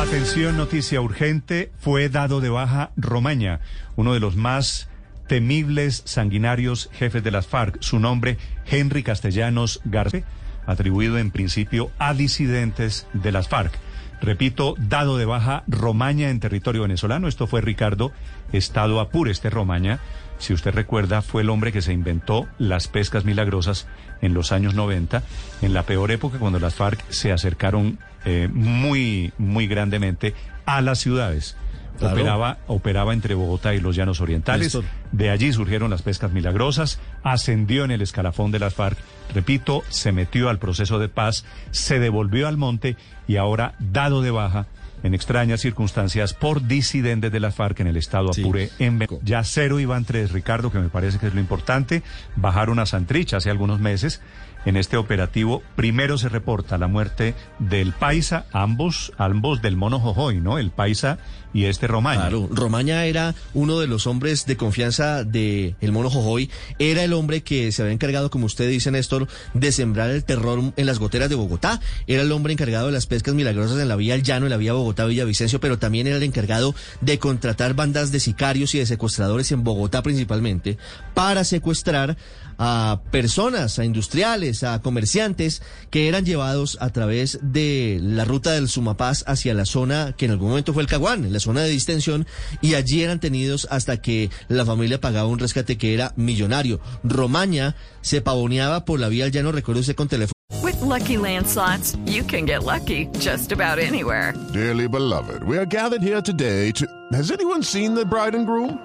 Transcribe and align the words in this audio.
Atención, 0.00 0.56
noticia 0.56 1.02
urgente. 1.02 1.70
Fue 1.78 2.08
dado 2.08 2.40
de 2.40 2.48
baja 2.48 2.90
Romaña, 2.96 3.60
uno 3.96 4.14
de 4.14 4.18
los 4.18 4.34
más 4.34 4.88
temibles, 5.28 6.02
sanguinarios 6.06 6.88
jefes 6.94 7.22
de 7.22 7.30
las 7.30 7.46
FARC. 7.46 7.76
Su 7.80 7.98
nombre, 7.98 8.38
Henry 8.64 9.02
Castellanos 9.02 9.82
García, 9.84 10.24
atribuido 10.64 11.18
en 11.18 11.30
principio 11.30 11.90
a 11.98 12.14
disidentes 12.14 13.06
de 13.12 13.30
las 13.30 13.48
FARC. 13.48 13.78
Repito, 14.20 14.74
dado 14.78 15.16
de 15.16 15.24
baja 15.24 15.64
Romaña 15.66 16.30
en 16.30 16.40
territorio 16.40 16.82
venezolano. 16.82 17.26
Esto 17.26 17.46
fue 17.46 17.60
Ricardo 17.60 18.12
Estado 18.52 19.00
Apure, 19.00 19.30
este 19.30 19.50
Romaña. 19.50 20.00
Si 20.38 20.52
usted 20.52 20.74
recuerda, 20.74 21.22
fue 21.22 21.42
el 21.42 21.50
hombre 21.50 21.72
que 21.72 21.82
se 21.82 21.92
inventó 21.92 22.46
las 22.58 22.88
pescas 22.88 23.24
milagrosas 23.24 23.86
en 24.22 24.34
los 24.34 24.52
años 24.52 24.74
90, 24.74 25.22
en 25.62 25.74
la 25.74 25.82
peor 25.84 26.10
época 26.10 26.38
cuando 26.38 26.58
las 26.58 26.74
FARC 26.74 27.02
se 27.10 27.32
acercaron 27.32 27.98
eh, 28.24 28.48
muy, 28.52 29.32
muy 29.38 29.66
grandemente 29.66 30.34
a 30.66 30.80
las 30.80 30.98
ciudades. 30.98 31.56
Claro. 32.00 32.14
Operaba, 32.14 32.58
operaba 32.66 33.12
entre 33.12 33.34
Bogotá 33.34 33.74
y 33.74 33.80
los 33.80 33.94
Llanos 33.94 34.22
Orientales. 34.22 34.78
De 35.12 35.28
allí 35.28 35.52
surgieron 35.52 35.90
las 35.90 36.00
pescas 36.00 36.32
milagrosas, 36.32 36.98
ascendió 37.22 37.84
en 37.84 37.90
el 37.90 38.00
escalafón 38.00 38.50
de 38.52 38.58
las 38.58 38.74
FARC, 38.74 38.96
repito, 39.34 39.82
se 39.90 40.10
metió 40.10 40.48
al 40.48 40.58
proceso 40.58 40.98
de 40.98 41.10
paz, 41.10 41.44
se 41.72 41.98
devolvió 41.98 42.48
al 42.48 42.56
monte 42.56 42.96
y 43.28 43.36
ahora, 43.36 43.74
dado 43.78 44.22
de 44.22 44.30
baja, 44.30 44.66
en 45.02 45.14
extrañas 45.14 45.60
circunstancias, 45.60 46.34
por 46.34 46.66
disidentes 46.66 47.30
de 47.32 47.40
las 47.40 47.54
FARC 47.54 47.80
en 47.80 47.86
el 47.86 47.96
estado 47.96 48.30
Apure. 48.30 48.68
Sí. 48.68 48.84
En 48.84 48.98
ya 49.22 49.44
cero 49.44 49.78
iban 49.78 50.04
tres, 50.04 50.32
Ricardo, 50.32 50.72
que 50.72 50.78
me 50.78 50.88
parece 50.88 51.18
que 51.18 51.26
es 51.26 51.34
lo 51.34 51.40
importante. 51.40 52.02
Bajaron 52.36 52.78
a 52.78 52.86
Santrich 52.86 53.34
hace 53.34 53.50
algunos 53.50 53.78
meses. 53.80 54.20
En 54.66 54.76
este 54.76 54.96
operativo, 54.98 55.62
primero 55.74 56.18
se 56.18 56.28
reporta 56.28 56.76
la 56.76 56.86
muerte 56.86 57.34
del 57.58 57.92
Paisa, 57.92 58.44
ambos, 58.52 59.12
ambos 59.16 59.62
del 59.62 59.76
mono 59.76 59.98
Jojoy, 59.98 60.40
¿no? 60.40 60.58
El 60.58 60.70
Paisa 60.70 61.18
y 61.52 61.64
este 61.64 61.86
Romaña. 61.86 62.20
Claro, 62.20 62.48
Romaña 62.50 63.04
era 63.06 63.34
uno 63.54 63.80
de 63.80 63.86
los 63.86 64.06
hombres 64.06 64.46
de 64.46 64.56
confianza 64.56 65.24
de 65.24 65.74
mono 65.90 66.10
Jojoy. 66.10 66.50
Era 66.78 67.02
el 67.02 67.12
hombre 67.12 67.42
que 67.42 67.72
se 67.72 67.82
había 67.82 67.94
encargado, 67.94 68.30
como 68.30 68.46
usted 68.46 68.68
dice, 68.68 68.90
Néstor, 68.90 69.28
de 69.54 69.72
sembrar 69.72 70.10
el 70.10 70.24
terror 70.24 70.72
en 70.76 70.86
las 70.86 70.98
goteras 70.98 71.28
de 71.28 71.34
Bogotá. 71.34 71.80
Era 72.06 72.22
el 72.22 72.32
hombre 72.32 72.52
encargado 72.52 72.86
de 72.86 72.92
las 72.92 73.06
pescas 73.06 73.34
milagrosas 73.34 73.78
en 73.80 73.88
la 73.88 73.96
vía 73.96 74.14
El 74.14 74.22
Llano, 74.22 74.46
en 74.46 74.50
la 74.50 74.56
vía 74.56 74.74
Bogotá-Villavicencio, 74.74 75.60
pero 75.60 75.78
también 75.78 76.06
era 76.06 76.16
el 76.16 76.22
encargado 76.22 76.74
de 77.00 77.18
contratar 77.18 77.74
bandas 77.74 78.12
de 78.12 78.20
sicarios 78.20 78.74
y 78.74 78.78
de 78.78 78.86
secuestradores 78.86 79.50
en 79.52 79.64
Bogotá 79.64 80.02
principalmente 80.02 80.78
para 81.14 81.44
secuestrar 81.44 82.16
a 82.62 83.00
personas, 83.10 83.78
a 83.78 83.86
industriales, 83.86 84.49
a 84.62 84.80
comerciantes 84.82 85.62
que 85.90 86.08
eran 86.08 86.24
llevados 86.24 86.76
a 86.80 86.90
través 86.90 87.38
de 87.42 87.98
la 88.02 88.24
ruta 88.24 88.52
del 88.52 88.68
Sumapaz 88.68 89.24
hacia 89.26 89.54
la 89.54 89.64
zona 89.64 90.14
que 90.16 90.26
en 90.26 90.32
algún 90.32 90.48
momento 90.48 90.72
fue 90.72 90.82
el 90.82 90.88
Caguán, 90.88 91.32
la 91.32 91.40
zona 91.40 91.62
de 91.62 91.70
distensión, 91.70 92.26
y 92.60 92.74
allí 92.74 93.02
eran 93.02 93.20
tenidos 93.20 93.66
hasta 93.70 94.02
que 94.02 94.30
la 94.48 94.64
familia 94.64 95.00
pagaba 95.00 95.28
un 95.28 95.38
rescate 95.38 95.78
que 95.78 95.94
era 95.94 96.12
millonario. 96.16 96.80
Romaña 97.04 97.76
se 98.00 98.20
pavoneaba 98.20 98.84
por 98.84 99.00
la 99.00 99.08
vía 99.08 99.24
al 99.24 99.30
llano, 99.30 99.52
recuerdo 99.52 99.80
usted 99.80 99.94
con 99.94 100.08
teléfono. 100.08 100.32
With 100.62 100.80
lucky 100.80 101.16
landslots, 101.16 101.96
you 102.06 102.22
can 102.24 102.44
get 102.44 102.64
lucky 102.64 103.06
just 103.18 103.52
about 103.52 103.78
anywhere. 103.78 104.34
Dearly 104.52 104.88
beloved, 104.88 105.44
we 105.44 105.56
are 105.56 105.64
gathered 105.64 106.02
here 106.02 106.20
today 106.20 106.72
to. 106.72 106.86
Has 107.12 107.30
anyone 107.30 107.62
seen 107.62 107.94
the 107.94 108.04
bride 108.04 108.34
and 108.34 108.46
groom? 108.46 108.78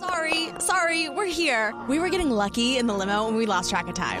Sorry, 0.00 0.48
sorry, 0.58 1.08
we're 1.08 1.26
here. 1.30 1.72
We 1.88 2.00
were 2.00 2.10
getting 2.10 2.30
lucky 2.30 2.76
in 2.76 2.86
the 2.88 2.94
limo 2.94 3.28
and 3.28 3.36
we 3.36 3.46
lost 3.46 3.70
track 3.70 3.86
of 3.86 3.94
time. 3.94 4.20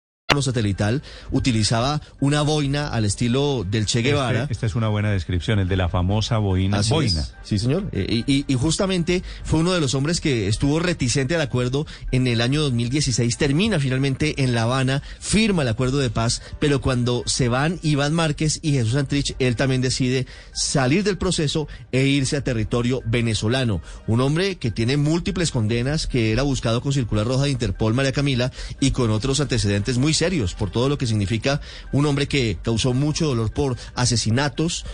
Satelital 0.39 1.01
utilizaba 1.31 2.01
una 2.19 2.41
boina 2.41 2.87
al 2.87 3.05
estilo 3.05 3.65
del 3.69 3.85
Che 3.85 4.01
Guevara. 4.01 4.43
Este, 4.43 4.53
esta 4.53 4.65
es 4.67 4.75
una 4.75 4.87
buena 4.87 5.11
descripción, 5.11 5.59
el 5.59 5.67
de 5.67 5.77
la 5.77 5.89
famosa 5.89 6.37
boina. 6.37 6.79
Así 6.79 6.93
boina. 6.93 7.21
Es. 7.21 7.33
Sí, 7.43 7.59
señor. 7.59 7.89
Eh, 7.91 8.23
y, 8.25 8.45
y, 8.47 8.55
justamente 8.55 9.23
fue 9.43 9.59
uno 9.59 9.73
de 9.73 9.81
los 9.81 9.95
hombres 9.95 10.21
que 10.21 10.47
estuvo 10.47 10.79
reticente 10.79 11.35
al 11.35 11.41
acuerdo 11.41 11.85
en 12.11 12.27
el 12.27 12.41
año 12.41 12.61
2016. 12.61 13.37
Termina 13.37 13.79
finalmente 13.79 14.43
en 14.43 14.53
La 14.55 14.63
Habana, 14.63 15.01
firma 15.19 15.63
el 15.63 15.67
acuerdo 15.67 15.97
de 15.97 16.09
paz, 16.09 16.41
pero 16.59 16.81
cuando 16.81 17.23
se 17.25 17.49
van 17.49 17.79
Iván 17.81 18.13
Márquez 18.13 18.59
y 18.61 18.73
Jesús 18.73 18.93
Santrich, 18.93 19.35
él 19.39 19.55
también 19.55 19.81
decide 19.81 20.27
salir 20.53 21.03
del 21.03 21.17
proceso 21.17 21.67
e 21.91 22.05
irse 22.05 22.37
a 22.37 22.43
territorio 22.43 23.01
venezolano. 23.05 23.81
Un 24.07 24.21
hombre 24.21 24.57
que 24.57 24.71
tiene 24.71 24.97
múltiples 24.97 25.51
condenas, 25.51 26.07
que 26.07 26.31
era 26.31 26.43
buscado 26.43 26.81
con 26.81 26.93
circular 26.93 27.25
roja 27.25 27.45
de 27.45 27.51
Interpol, 27.51 27.93
María 27.93 28.11
Camila, 28.11 28.51
y 28.79 28.91
con 28.91 29.09
otros 29.11 29.39
antecedentes 29.39 29.97
muy 29.97 30.13
por 30.57 30.69
todo 30.69 30.87
lo 30.87 30.99
que 30.99 31.07
significa 31.07 31.61
un 31.91 32.05
hombre 32.05 32.27
que 32.27 32.57
causó 32.61 32.93
mucho 32.93 33.25
dolor 33.25 33.51
por 33.51 33.75
asesinatos. 33.95 34.85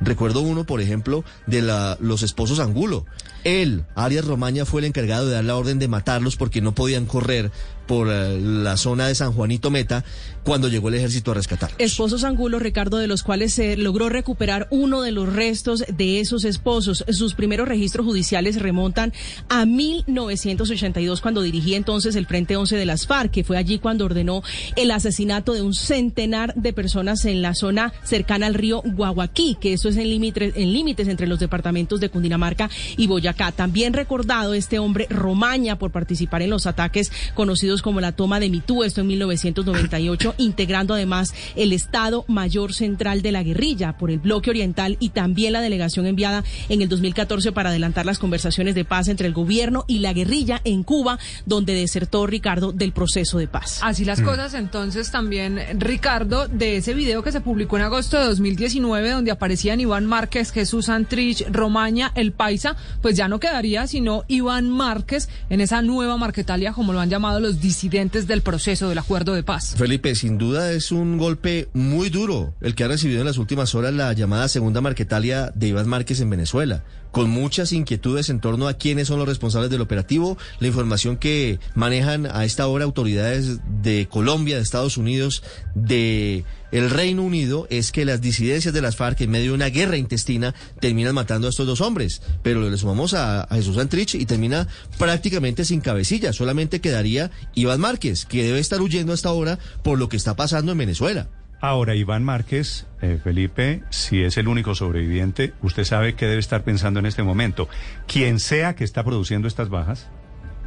Recuerdo 0.00 0.40
uno, 0.40 0.64
por 0.64 0.80
ejemplo, 0.80 1.22
de 1.46 1.60
la, 1.60 1.98
los 2.00 2.22
esposos 2.22 2.60
Angulo. 2.60 3.04
Él, 3.44 3.84
Arias 3.94 4.24
Romaña, 4.24 4.64
fue 4.64 4.80
el 4.80 4.86
encargado 4.86 5.26
de 5.26 5.34
dar 5.34 5.44
la 5.44 5.56
orden 5.56 5.78
de 5.78 5.88
matarlos 5.88 6.36
porque 6.36 6.62
no 6.62 6.74
podían 6.74 7.04
correr 7.04 7.50
por 7.90 8.06
la 8.06 8.76
zona 8.76 9.08
de 9.08 9.16
San 9.16 9.32
Juanito 9.32 9.68
Meta 9.68 10.04
cuando 10.44 10.68
llegó 10.68 10.90
el 10.90 10.94
ejército 10.94 11.32
a 11.32 11.34
rescatarlos. 11.34 11.80
Esposos 11.80 12.22
Angulo, 12.22 12.60
Ricardo, 12.60 12.98
de 12.98 13.08
los 13.08 13.24
cuales 13.24 13.52
se 13.52 13.76
logró 13.76 14.08
recuperar 14.08 14.68
uno 14.70 15.02
de 15.02 15.10
los 15.10 15.30
restos 15.30 15.84
de 15.88 16.20
esos 16.20 16.44
esposos. 16.44 17.04
Sus 17.10 17.34
primeros 17.34 17.66
registros 17.66 18.06
judiciales 18.06 18.62
remontan 18.62 19.12
a 19.48 19.66
1982, 19.66 21.20
cuando 21.20 21.42
dirigía 21.42 21.76
entonces 21.76 22.14
el 22.14 22.26
Frente 22.26 22.56
11 22.56 22.76
de 22.76 22.86
las 22.86 23.08
FARC, 23.08 23.32
que 23.32 23.42
fue 23.42 23.58
allí 23.58 23.80
cuando 23.80 24.04
ordenó 24.04 24.44
el 24.76 24.92
asesinato 24.92 25.52
de 25.52 25.62
un 25.62 25.74
centenar 25.74 26.54
de 26.54 26.72
personas 26.72 27.24
en 27.24 27.42
la 27.42 27.56
zona 27.56 27.92
cercana 28.04 28.46
al 28.46 28.54
río 28.54 28.82
Guaguaquí, 28.84 29.56
que 29.60 29.72
eso 29.72 29.88
es 29.88 29.96
en 29.96 30.08
límites, 30.08 30.54
en 30.54 30.72
límites 30.72 31.08
entre 31.08 31.26
los 31.26 31.40
departamentos 31.40 31.98
de 31.98 32.08
Cundinamarca 32.08 32.70
y 32.96 33.08
Boyacá. 33.08 33.50
También 33.50 33.94
recordado 33.94 34.54
este 34.54 34.78
hombre 34.78 35.08
Romaña 35.10 35.76
por 35.76 35.90
participar 35.90 36.42
en 36.42 36.50
los 36.50 36.68
ataques 36.68 37.10
conocidos 37.34 37.79
como 37.82 38.00
la 38.00 38.12
toma 38.12 38.40
de 38.40 38.50
Mitú, 38.50 38.84
esto 38.84 39.00
en 39.00 39.08
1998, 39.08 40.34
integrando 40.38 40.94
además 40.94 41.34
el 41.56 41.72
Estado 41.72 42.24
Mayor 42.28 42.74
Central 42.74 43.22
de 43.22 43.32
la 43.32 43.42
Guerrilla 43.42 43.96
por 43.96 44.10
el 44.10 44.18
bloque 44.18 44.50
oriental 44.50 44.96
y 45.00 45.10
también 45.10 45.52
la 45.52 45.60
delegación 45.60 46.06
enviada 46.06 46.44
en 46.68 46.82
el 46.82 46.88
2014 46.88 47.52
para 47.52 47.70
adelantar 47.70 48.06
las 48.06 48.18
conversaciones 48.18 48.74
de 48.74 48.84
paz 48.84 49.08
entre 49.08 49.26
el 49.26 49.32
gobierno 49.32 49.84
y 49.86 50.00
la 50.00 50.12
guerrilla 50.12 50.60
en 50.64 50.82
Cuba, 50.82 51.18
donde 51.46 51.74
desertó 51.74 52.26
Ricardo 52.26 52.72
del 52.72 52.92
proceso 52.92 53.38
de 53.38 53.48
paz. 53.48 53.80
Así 53.82 54.04
las 54.04 54.20
cosas 54.20 54.54
entonces 54.54 55.10
también, 55.10 55.60
Ricardo, 55.78 56.48
de 56.48 56.76
ese 56.76 56.94
video 56.94 57.22
que 57.22 57.32
se 57.32 57.40
publicó 57.40 57.76
en 57.76 57.84
agosto 57.84 58.18
de 58.18 58.26
2019, 58.26 59.10
donde 59.10 59.30
aparecían 59.30 59.80
Iván 59.80 60.06
Márquez, 60.06 60.52
Jesús 60.52 60.86
Santrich, 60.86 61.46
Romaña, 61.50 62.12
El 62.14 62.32
Paisa, 62.32 62.76
pues 63.02 63.16
ya 63.16 63.28
no 63.28 63.40
quedaría 63.40 63.86
sino 63.86 64.24
Iván 64.28 64.68
Márquez 64.68 65.28
en 65.48 65.60
esa 65.60 65.82
nueva 65.82 66.16
Marquetalia, 66.16 66.72
como 66.72 66.92
lo 66.92 67.00
han 67.00 67.10
llamado 67.10 67.40
los 67.40 67.60
disidentes 67.70 68.26
del 68.26 68.42
proceso 68.42 68.88
del 68.88 68.98
acuerdo 68.98 69.32
de 69.32 69.44
paz. 69.44 69.76
Felipe, 69.76 70.16
sin 70.16 70.38
duda 70.38 70.72
es 70.72 70.90
un 70.90 71.18
golpe 71.18 71.68
muy 71.72 72.10
duro 72.10 72.52
el 72.60 72.74
que 72.74 72.82
ha 72.82 72.88
recibido 72.88 73.20
en 73.20 73.26
las 73.26 73.38
últimas 73.38 73.76
horas 73.76 73.94
la 73.94 74.12
llamada 74.12 74.48
segunda 74.48 74.80
Marquetalia 74.80 75.52
de 75.54 75.68
Iván 75.68 75.88
Márquez 75.88 76.20
en 76.20 76.30
Venezuela, 76.30 76.82
con 77.12 77.30
muchas 77.30 77.72
inquietudes 77.72 78.28
en 78.28 78.40
torno 78.40 78.66
a 78.66 78.74
quiénes 78.74 79.06
son 79.06 79.20
los 79.20 79.28
responsables 79.28 79.70
del 79.70 79.82
operativo, 79.82 80.36
la 80.58 80.66
información 80.66 81.16
que 81.16 81.60
manejan 81.76 82.26
a 82.26 82.44
esta 82.44 82.66
hora 82.66 82.84
autoridades 82.84 83.60
de 83.82 84.08
Colombia, 84.10 84.56
de 84.56 84.62
Estados 84.62 84.96
Unidos, 84.96 85.42
de 85.74 86.44
el 86.72 86.88
Reino 86.90 87.22
Unido 87.22 87.66
es 87.70 87.90
que 87.90 88.04
las 88.04 88.20
disidencias 88.20 88.72
de 88.72 88.80
las 88.80 88.96
FARC 88.96 89.20
en 89.22 89.30
medio 89.30 89.50
de 89.50 89.56
una 89.56 89.70
guerra 89.70 89.96
intestina 89.96 90.54
terminan 90.80 91.14
matando 91.14 91.46
a 91.46 91.50
estos 91.50 91.66
dos 91.66 91.80
hombres, 91.80 92.22
pero 92.42 92.68
le 92.68 92.76
sumamos 92.76 93.14
a, 93.14 93.42
a 93.42 93.54
Jesús 93.56 93.76
Santrich 93.76 94.14
y 94.14 94.26
termina 94.26 94.68
prácticamente 94.98 95.64
sin 95.64 95.80
cabecilla, 95.80 96.32
solamente 96.32 96.80
quedaría 96.80 97.30
Iván 97.54 97.80
Márquez, 97.80 98.24
que 98.24 98.44
debe 98.44 98.60
estar 98.60 98.80
huyendo 98.80 99.12
hasta 99.12 99.28
ahora 99.28 99.58
por 99.82 99.98
lo 99.98 100.08
que 100.08 100.16
está 100.16 100.36
pasando 100.36 100.72
en 100.72 100.78
Venezuela. 100.78 101.28
Ahora, 101.62 101.94
Iván 101.94 102.24
Márquez, 102.24 102.86
eh, 103.02 103.18
Felipe, 103.22 103.82
si 103.90 104.22
es 104.22 104.38
el 104.38 104.48
único 104.48 104.74
sobreviviente, 104.74 105.52
usted 105.62 105.84
sabe 105.84 106.14
qué 106.14 106.26
debe 106.26 106.40
estar 106.40 106.64
pensando 106.64 107.00
en 107.00 107.06
este 107.06 107.22
momento. 107.22 107.68
Quien 108.06 108.40
sea 108.40 108.74
que 108.74 108.84
está 108.84 109.04
produciendo 109.04 109.46
estas 109.46 109.68
bajas, 109.68 110.06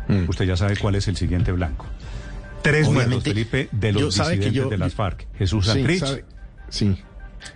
Mm. 0.07 0.27
usted 0.27 0.45
ya 0.45 0.57
sabe 0.57 0.75
cuál 0.77 0.95
es 0.95 1.07
el 1.07 1.15
siguiente 1.15 1.51
blanco. 1.51 1.85
Tres 2.63 2.89
muertos, 2.89 3.23
Felipe, 3.23 3.69
de 3.71 3.93
yo- 3.93 3.99
los 4.01 4.15
que 4.15 4.23
disidentes 4.23 4.53
yo- 4.53 4.69
de 4.69 4.77
las 4.77 4.93
FARC. 4.95 5.27
Jesús 5.37 5.65
Sí, 5.65 5.71
Santrich, 5.71 5.99
sabe- 5.99 6.25
sí. 6.69 6.97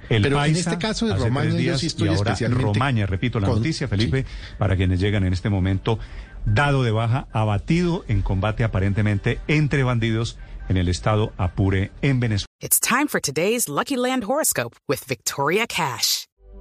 el 0.09 0.21
Pero 0.21 0.43
en 0.43 0.55
este 0.55 0.77
caso 0.77 1.07
de 1.07 1.15
Romaña, 1.15 1.49
yo 1.51 1.57
días, 1.57 1.79
sí 1.79 1.87
estoy 1.87 2.07
y 2.09 2.11
ahora 2.13 2.31
especialmente 2.33 2.63
Romaña, 2.65 3.05
repito 3.05 3.39
la 3.39 3.47
con- 3.47 3.57
noticia, 3.57 3.87
Felipe, 3.87 4.25
para 4.57 4.75
quienes 4.75 4.99
llegan 4.99 5.23
en 5.25 5.33
este 5.33 5.49
momento, 5.49 5.97
dado 6.45 6.83
de 6.83 6.91
baja, 6.91 7.27
abatido 7.31 8.05
en 8.07 8.21
combate 8.21 8.63
aparentemente 8.63 9.39
entre 9.47 9.83
bandidos 9.83 10.37
en 10.69 10.77
el 10.77 10.89
estado 10.89 11.33
Apure, 11.37 11.91
en 12.01 12.19
Venezuela. 12.19 12.45
It's 12.59 12.79
time 12.79 13.07
for 13.07 13.21
today's 13.21 13.67
Lucky 13.69 13.95
Land 13.95 14.23
horoscope 14.25 14.75
with 14.87 14.99
Victoria 15.07 15.65
Cash. 15.67 16.26